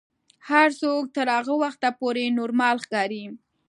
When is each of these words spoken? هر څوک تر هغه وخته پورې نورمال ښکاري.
هر 0.49 0.69
څوک 0.81 1.03
تر 1.15 1.27
هغه 1.35 1.53
وخته 1.63 1.89
پورې 1.99 2.35
نورمال 2.39 2.75
ښکاري. 2.83 3.23